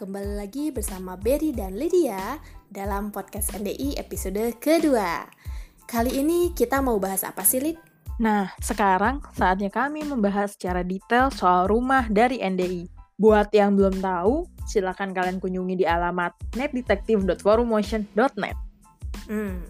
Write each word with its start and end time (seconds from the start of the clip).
kembali 0.00 0.40
lagi 0.40 0.72
bersama 0.72 1.12
Berry 1.12 1.52
dan 1.52 1.76
Lydia 1.76 2.40
dalam 2.72 3.12
podcast 3.12 3.52
NDI 3.52 4.00
episode 4.00 4.56
kedua. 4.56 5.28
Kali 5.84 6.24
ini 6.24 6.56
kita 6.56 6.80
mau 6.80 6.96
bahas 6.96 7.20
apa 7.20 7.44
sih, 7.44 7.60
Lid? 7.60 7.76
Nah, 8.16 8.48
sekarang 8.64 9.20
saatnya 9.36 9.68
kami 9.68 10.08
membahas 10.08 10.56
secara 10.56 10.80
detail 10.80 11.28
soal 11.28 11.68
rumah 11.68 12.08
dari 12.08 12.40
NDI. 12.40 12.88
Buat 13.20 13.52
yang 13.52 13.76
belum 13.76 14.00
tahu, 14.00 14.48
silakan 14.64 15.12
kalian 15.12 15.36
kunjungi 15.36 15.84
di 15.84 15.86
alamat 15.86 16.32
netdetective.forumotion.net. 16.56 18.56
Hmm. 19.28 19.60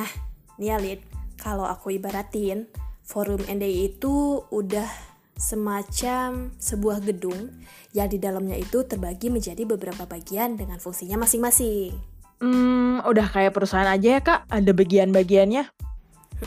Nah, 0.00 0.10
nih 0.56 0.68
ya, 0.72 0.76
Lid, 0.80 1.04
kalau 1.36 1.68
aku 1.68 2.00
ibaratin, 2.00 2.72
forum 3.04 3.44
NDI 3.44 4.00
itu 4.00 4.40
udah 4.48 5.13
semacam 5.34 6.54
sebuah 6.56 7.02
gedung 7.02 7.50
yang 7.94 8.10
di 8.10 8.18
dalamnya 8.18 8.58
itu 8.58 8.82
terbagi 8.86 9.30
menjadi 9.30 9.62
beberapa 9.66 10.06
bagian 10.06 10.58
dengan 10.58 10.78
fungsinya 10.78 11.22
masing-masing. 11.26 11.94
Hmm, 12.42 13.00
udah 13.06 13.26
kayak 13.30 13.54
perusahaan 13.54 13.86
aja 13.86 14.18
ya 14.18 14.20
kak, 14.20 14.50
ada 14.50 14.70
bagian-bagiannya. 14.74 15.70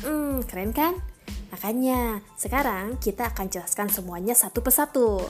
Hmm, 0.04 0.44
keren 0.44 0.76
kan? 0.76 1.00
Makanya, 1.48 2.20
sekarang 2.36 3.00
kita 3.00 3.32
akan 3.32 3.48
jelaskan 3.48 3.88
semuanya 3.88 4.36
satu 4.36 4.60
persatu. 4.60 5.24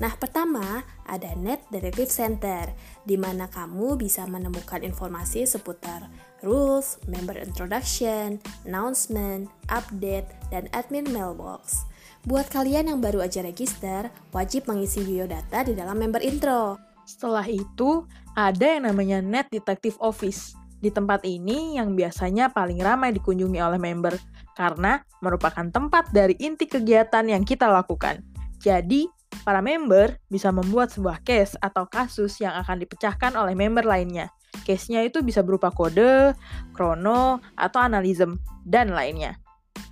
Nah, 0.00 0.16
pertama 0.16 0.80
ada 1.04 1.36
Net 1.36 1.60
Detective 1.68 2.08
Center, 2.08 2.72
di 3.04 3.20
mana 3.20 3.52
kamu 3.52 4.00
bisa 4.00 4.24
menemukan 4.24 4.80
informasi 4.80 5.44
seputar 5.44 6.08
rules, 6.40 6.96
member 7.04 7.36
introduction, 7.36 8.40
announcement, 8.64 9.52
update, 9.68 10.24
dan 10.48 10.72
admin 10.72 11.04
mailbox. 11.12 11.84
Buat 12.24 12.48
kalian 12.48 12.88
yang 12.88 13.00
baru 13.04 13.28
aja 13.28 13.44
register, 13.44 14.08
wajib 14.32 14.64
mengisi 14.72 15.04
biodata 15.04 15.68
di 15.68 15.76
dalam 15.76 16.00
member 16.00 16.24
intro. 16.24 16.80
Setelah 17.04 17.44
itu, 17.44 18.08
ada 18.32 18.80
yang 18.80 18.88
namanya 18.88 19.20
Net 19.20 19.52
Detective 19.52 20.00
Office. 20.00 20.56
Di 20.80 20.88
tempat 20.88 21.28
ini 21.28 21.76
yang 21.76 21.92
biasanya 21.92 22.48
paling 22.48 22.80
ramai 22.80 23.12
dikunjungi 23.12 23.60
oleh 23.60 23.76
member 23.76 24.16
karena 24.56 25.04
merupakan 25.20 25.68
tempat 25.68 26.08
dari 26.08 26.40
inti 26.40 26.64
kegiatan 26.64 27.28
yang 27.28 27.44
kita 27.44 27.68
lakukan. 27.68 28.24
Jadi, 28.60 29.19
para 29.42 29.64
member 29.64 30.18
bisa 30.28 30.50
membuat 30.54 30.92
sebuah 30.92 31.22
case 31.24 31.56
atau 31.58 31.86
kasus 31.88 32.38
yang 32.38 32.54
akan 32.60 32.82
dipecahkan 32.82 33.34
oleh 33.34 33.56
member 33.56 33.84
lainnya. 33.86 34.30
Case-nya 34.66 35.06
itu 35.06 35.22
bisa 35.22 35.40
berupa 35.46 35.70
kode, 35.70 36.34
krono, 36.74 37.38
atau 37.54 37.78
analism, 37.80 38.38
dan 38.66 38.92
lainnya. 38.92 39.38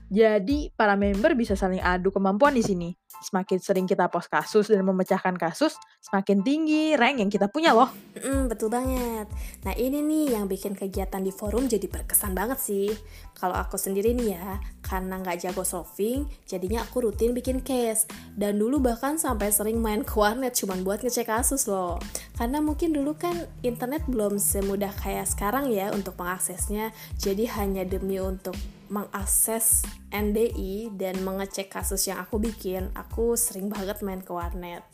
Jadi, 0.09 0.73
para 0.73 0.97
member 0.97 1.37
bisa 1.37 1.53
saling 1.53 1.85
adu 1.85 2.09
kemampuan 2.09 2.57
di 2.57 2.65
sini. 2.65 2.91
Semakin 3.19 3.59
sering 3.61 3.85
kita 3.85 4.09
post 4.09 4.33
kasus 4.33 4.73
dan 4.73 4.81
memecahkan 4.87 5.37
kasus, 5.37 5.77
semakin 6.01 6.41
tinggi 6.41 6.95
rank 6.95 7.21
yang 7.21 7.29
kita 7.29 7.51
punya 7.51 7.75
loh. 7.75 7.93
Mm, 8.17 8.47
betul 8.47 8.71
banget. 8.71 9.27
Nah 9.67 9.75
ini 9.75 10.01
nih 10.01 10.39
yang 10.39 10.47
bikin 10.47 10.79
kegiatan 10.79 11.19
di 11.19 11.35
forum 11.35 11.67
jadi 11.67 11.91
berkesan 11.91 12.33
banget 12.33 12.63
sih. 12.63 12.89
Kalau 13.35 13.59
aku 13.59 13.75
sendiri 13.75 14.15
nih 14.15 14.39
ya, 14.39 14.63
karena 14.87 15.19
nggak 15.19 15.45
jago 15.45 15.67
solving, 15.67 16.31
jadinya 16.47 16.87
aku 16.87 17.11
rutin 17.11 17.35
bikin 17.35 17.61
case. 17.61 18.07
Dan 18.39 18.63
dulu 18.63 18.79
bahkan 18.79 19.19
sampai 19.19 19.51
sering 19.51 19.83
main 19.83 20.07
ke 20.07 20.15
warnet 20.15 20.55
cuman 20.55 20.87
buat 20.87 21.03
ngecek 21.03 21.27
kasus 21.27 21.67
loh. 21.67 21.99
Karena 22.39 22.63
mungkin 22.63 22.95
dulu 22.95 23.19
kan 23.19 23.35
internet 23.67 24.07
belum 24.07 24.39
semudah 24.39 24.95
kayak 24.95 25.27
sekarang 25.27 25.75
ya 25.75 25.91
untuk 25.91 26.15
mengaksesnya. 26.17 26.95
Jadi 27.19 27.51
hanya 27.51 27.83
demi 27.83 28.23
untuk 28.23 28.55
mengakses 28.89 29.85
NDI 30.13 30.93
dan 30.97 31.21
mengecek 31.25 31.69
kasus 31.73 32.09
yang 32.09 32.21
aku 32.21 32.41
bikin, 32.41 32.89
aku 32.97 33.37
sering 33.37 33.69
banget 33.69 34.01
main 34.05 34.21
ke 34.21 34.33
warnet. 34.33 34.85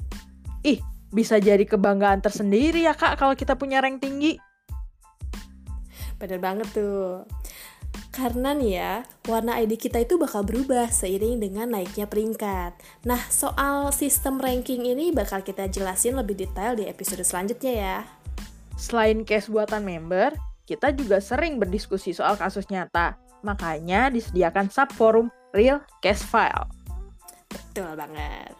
Ih, 0.67 0.83
bisa 1.15 1.39
jadi 1.39 1.63
kebanggaan 1.63 2.23
tersendiri 2.23 2.83
ya 2.87 2.95
kak 2.95 3.19
kalau 3.19 3.39
kita 3.39 3.55
punya 3.55 3.79
rank 3.79 4.03
tinggi. 4.03 4.39
Bener 6.19 6.39
banget 6.43 6.69
tuh. 6.75 7.27
Karena 8.15 8.55
nih 8.55 8.73
ya, 8.79 8.93
warna 9.27 9.59
ID 9.59 9.75
kita 9.75 9.99
itu 10.03 10.15
bakal 10.15 10.47
berubah 10.47 10.87
seiring 10.87 11.43
dengan 11.43 11.75
naiknya 11.75 12.07
peringkat. 12.07 12.79
Nah, 13.03 13.19
soal 13.27 13.91
sistem 13.91 14.39
ranking 14.39 14.87
ini 14.87 15.11
bakal 15.11 15.43
kita 15.43 15.67
jelasin 15.67 16.15
lebih 16.15 16.39
detail 16.39 16.79
di 16.79 16.87
episode 16.87 17.27
selanjutnya 17.27 17.75
ya. 17.75 17.99
Selain 18.79 19.27
case 19.27 19.51
buatan 19.51 19.83
member, 19.83 20.31
kita 20.63 20.95
juga 20.95 21.19
sering 21.19 21.59
berdiskusi 21.59 22.15
soal 22.15 22.39
kasus 22.39 22.71
nyata. 22.71 23.19
Makanya 23.45 24.09
disediakan 24.09 24.73
subforum 24.73 25.29
Real 25.53 25.85
Case 26.01 26.25
File. 26.25 26.67
Betul 27.53 27.95
banget. 27.95 28.57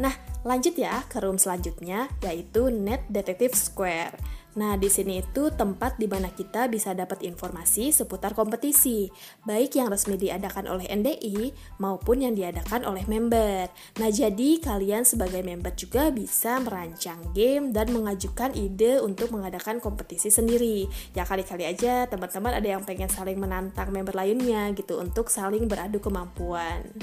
Nah, 0.00 0.14
lanjut 0.42 0.74
ya 0.74 1.06
ke 1.06 1.22
room 1.22 1.38
selanjutnya, 1.38 2.10
yaitu 2.24 2.66
Net 2.72 3.06
Detective 3.06 3.54
Square. 3.54 4.18
Nah, 4.54 4.78
di 4.78 4.86
sini 4.86 5.18
itu 5.18 5.50
tempat 5.50 5.98
di 5.98 6.06
mana 6.06 6.30
kita 6.30 6.70
bisa 6.70 6.94
dapat 6.94 7.26
informasi 7.26 7.90
seputar 7.90 8.38
kompetisi, 8.38 9.10
baik 9.42 9.74
yang 9.74 9.90
resmi 9.90 10.14
diadakan 10.14 10.70
oleh 10.70 10.86
NDI 10.86 11.50
maupun 11.82 12.22
yang 12.22 12.38
diadakan 12.38 12.86
oleh 12.86 13.02
member. 13.10 13.66
Nah, 13.98 14.10
jadi 14.14 14.62
kalian 14.62 15.02
sebagai 15.02 15.42
member 15.42 15.74
juga 15.74 16.14
bisa 16.14 16.62
merancang 16.62 17.18
game 17.34 17.74
dan 17.74 17.90
mengajukan 17.90 18.54
ide 18.54 19.02
untuk 19.02 19.34
mengadakan 19.34 19.82
kompetisi 19.82 20.30
sendiri. 20.30 20.86
Ya 21.18 21.26
kali-kali 21.26 21.66
aja 21.66 22.06
teman-teman 22.06 22.54
ada 22.54 22.68
yang 22.78 22.86
pengen 22.86 23.10
saling 23.10 23.36
menantang 23.36 23.90
member 23.90 24.14
lainnya 24.14 24.70
gitu 24.78 25.02
untuk 25.02 25.26
saling 25.34 25.66
beradu 25.66 25.98
kemampuan. 25.98 26.94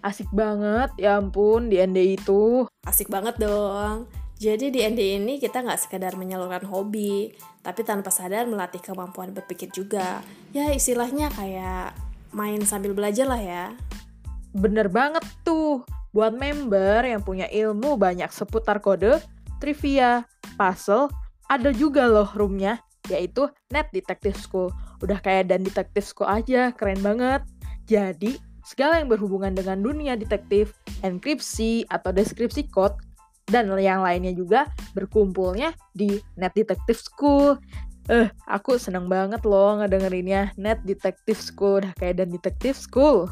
Asik 0.00 0.30
banget, 0.32 0.94
ya 0.96 1.20
ampun 1.20 1.68
di 1.68 1.76
NDI 1.76 2.16
itu. 2.16 2.64
Asik 2.88 3.12
banget 3.12 3.36
dong. 3.36 4.08
Jadi 4.40 4.72
di 4.72 4.80
ND 4.80 5.20
ini 5.20 5.36
kita 5.36 5.60
nggak 5.60 5.76
sekedar 5.84 6.16
menyalurkan 6.16 6.64
hobi, 6.64 7.28
tapi 7.60 7.84
tanpa 7.84 8.08
sadar 8.08 8.48
melatih 8.48 8.80
kemampuan 8.80 9.36
berpikir 9.36 9.68
juga. 9.68 10.24
Ya 10.56 10.72
istilahnya 10.72 11.28
kayak 11.28 11.92
main 12.32 12.64
sambil 12.64 12.96
belajar 12.96 13.28
lah 13.28 13.36
ya. 13.36 13.64
Bener 14.56 14.88
banget 14.88 15.20
tuh, 15.44 15.84
buat 16.16 16.32
member 16.32 17.04
yang 17.04 17.20
punya 17.20 17.52
ilmu 17.52 18.00
banyak 18.00 18.32
seputar 18.32 18.80
kode, 18.80 19.20
trivia, 19.60 20.24
puzzle, 20.56 21.12
ada 21.52 21.68
juga 21.68 22.08
loh 22.08 22.32
roomnya, 22.32 22.80
yaitu 23.12 23.44
Net 23.68 23.92
Detective 23.92 24.40
School. 24.40 24.72
Udah 25.04 25.20
kayak 25.20 25.52
dan 25.52 25.68
Detective 25.68 26.08
School 26.08 26.32
aja, 26.32 26.72
keren 26.72 27.04
banget. 27.04 27.44
Jadi, 27.84 28.40
segala 28.64 29.04
yang 29.04 29.12
berhubungan 29.12 29.52
dengan 29.52 29.84
dunia 29.84 30.16
detektif, 30.16 30.72
enkripsi, 31.04 31.84
atau 31.92 32.08
deskripsi 32.08 32.72
code 32.72 33.09
dan 33.50 33.68
yang 33.76 34.00
lainnya 34.00 34.32
juga 34.32 34.70
berkumpulnya 34.94 35.74
di 35.92 36.22
Net 36.38 36.54
Detective 36.54 37.00
School. 37.02 37.58
Eh, 38.10 38.26
aku 38.46 38.74
seneng 38.80 39.06
banget 39.06 39.44
loh 39.46 39.78
ngedengerinnya 39.78 40.54
Net 40.58 40.82
Detective 40.82 41.38
School, 41.38 41.84
udah 41.84 41.92
kayak 41.94 42.22
dan 42.22 42.30
Detective 42.30 42.78
School. 42.78 43.30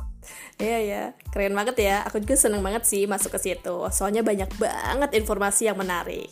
Iya 0.61 0.79
ya, 0.85 1.03
keren 1.33 1.57
banget 1.57 1.81
ya. 1.81 2.05
Aku 2.05 2.21
juga 2.21 2.37
seneng 2.37 2.61
banget 2.61 2.85
sih 2.85 3.09
masuk 3.09 3.39
ke 3.39 3.41
situ. 3.41 3.77
Soalnya 3.95 4.21
banyak 4.21 4.51
banget 4.61 5.11
informasi 5.17 5.71
yang 5.71 5.79
menarik. 5.81 6.29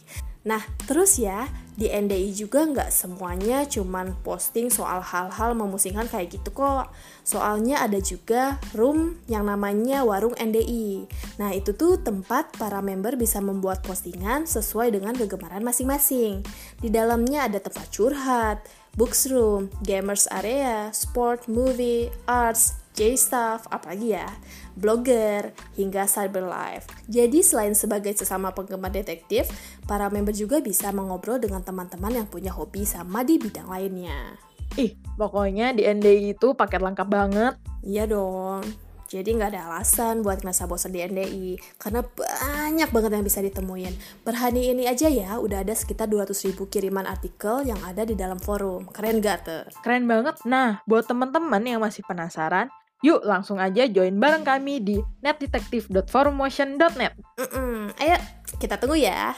Nah, 0.47 0.63
terus 0.87 1.19
ya, 1.19 1.51
di 1.77 1.93
NDI 1.93 2.33
juga 2.33 2.65
nggak 2.65 2.89
semuanya 2.89 3.69
cuman 3.69 4.17
posting 4.25 4.73
soal 4.73 5.05
hal-hal 5.05 5.53
memusingkan 5.53 6.09
kayak 6.09 6.39
gitu 6.39 6.55
kok. 6.55 6.89
Soalnya 7.21 7.85
ada 7.85 8.01
juga 8.01 8.57
room 8.73 9.21
yang 9.29 9.45
namanya 9.45 10.07
warung 10.07 10.33
NDI. 10.39 11.05
Nah, 11.37 11.53
itu 11.53 11.77
tuh 11.77 12.01
tempat 12.01 12.55
para 12.57 12.81
member 12.81 13.19
bisa 13.21 13.45
membuat 13.45 13.85
postingan 13.85 14.49
sesuai 14.49 14.95
dengan 14.95 15.13
kegemaran 15.19 15.61
masing-masing. 15.61 16.41
Di 16.81 16.89
dalamnya 16.89 17.51
ada 17.51 17.61
tempat 17.61 17.93
curhat, 17.93 18.65
books 18.97 19.29
room, 19.29 19.69
gamers 19.85 20.25
area, 20.33 20.89
sport, 20.97 21.45
movie, 21.51 22.09
arts, 22.25 22.86
J-Staff, 22.97 23.69
apalagi 23.69 24.17
ya, 24.17 24.25
blogger, 24.73 25.53
hingga 25.77 26.09
cyber 26.09 26.49
life. 26.49 26.89
Jadi 27.07 27.45
selain 27.45 27.77
sebagai 27.77 28.17
sesama 28.17 28.57
penggemar 28.57 28.89
detektif, 28.89 29.47
para 29.85 30.09
member 30.09 30.33
juga 30.33 30.65
bisa 30.65 30.89
mengobrol 30.91 31.37
dengan 31.37 31.61
teman-teman 31.61 32.25
yang 32.25 32.27
punya 32.27 32.51
hobi 32.57 32.89
sama 32.89 33.21
di 33.21 33.37
bidang 33.37 33.69
lainnya. 33.69 34.41
Ih, 34.81 34.97
pokoknya 35.21 35.77
di 35.77 35.85
NDI 35.85 36.35
itu 36.35 36.57
paket 36.57 36.81
lengkap 36.81 37.09
banget. 37.09 37.55
Iya 37.85 38.09
dong. 38.09 38.65
Jadi 39.07 39.39
nggak 39.39 39.55
ada 39.55 39.71
alasan 39.71 40.27
buat 40.27 40.43
ngerasa 40.43 40.67
bosan 40.67 40.91
di 40.91 40.99
NDI 40.99 41.79
karena 41.79 42.03
banyak 42.03 42.91
banget 42.91 43.11
yang 43.15 43.23
bisa 43.23 43.39
ditemuin. 43.39 43.95
Per 44.27 44.35
hari 44.35 44.75
ini 44.75 44.91
aja 44.91 45.07
ya 45.07 45.39
udah 45.39 45.63
ada 45.63 45.71
sekitar 45.79 46.11
200 46.11 46.35
ribu 46.51 46.67
kiriman 46.67 47.07
artikel 47.07 47.63
yang 47.63 47.79
ada 47.87 48.03
di 48.03 48.19
dalam 48.19 48.43
forum. 48.43 48.91
Keren 48.91 49.23
gak 49.23 49.47
tuh? 49.47 49.63
Keren 49.87 50.11
banget. 50.11 50.43
Nah, 50.43 50.83
buat 50.91 51.07
teman-teman 51.07 51.63
yang 51.63 51.79
masih 51.79 52.03
penasaran, 52.03 52.67
Yuk 53.05 53.25
langsung 53.29 53.61
aja 53.61 53.85
join 53.85 54.17
bareng 54.17 54.45
kami 54.47 54.81
di 54.81 54.97
netdetective.formotion.net. 55.21 57.13
Mm-mm. 57.37 57.93
Ayo 58.01 58.17
kita 58.57 58.81
tunggu 58.81 58.97
ya. 58.97 59.37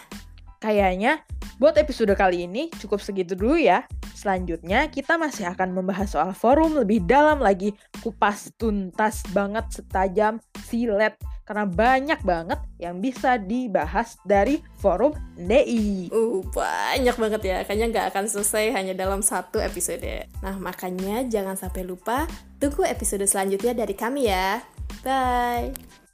Kayaknya 0.62 1.22
Buat 1.58 1.75
episode 1.75 2.14
kali 2.14 2.46
ini 2.46 2.70
cukup 2.78 3.02
segitu 3.02 3.34
dulu 3.34 3.58
ya. 3.58 3.82
Selanjutnya 4.14 4.87
kita 4.87 5.19
masih 5.19 5.50
akan 5.50 5.75
membahas 5.75 6.14
soal 6.14 6.31
forum 6.31 6.78
lebih 6.78 7.02
dalam 7.02 7.43
lagi. 7.43 7.75
Kupas 7.99 8.55
tuntas 8.55 9.26
banget 9.34 9.66
setajam 9.75 10.38
silet. 10.70 11.19
Karena 11.43 11.66
banyak 11.66 12.22
banget 12.22 12.62
yang 12.78 13.02
bisa 13.02 13.43
dibahas 13.43 14.14
dari 14.22 14.62
forum 14.78 15.10
DI. 15.34 16.14
Uh, 16.14 16.46
banyak 16.55 17.19
banget 17.19 17.43
ya. 17.43 17.56
Kayaknya 17.66 17.87
nggak 17.90 18.06
akan 18.14 18.25
selesai 18.31 18.64
hanya 18.78 18.94
dalam 18.94 19.19
satu 19.19 19.58
episode. 19.58 20.31
Nah, 20.38 20.55
makanya 20.62 21.26
jangan 21.26 21.58
sampai 21.58 21.82
lupa 21.82 22.31
tunggu 22.62 22.87
episode 22.87 23.26
selanjutnya 23.26 23.75
dari 23.75 23.99
kami 23.99 24.31
ya. 24.31 24.62
Bye! 25.02 26.07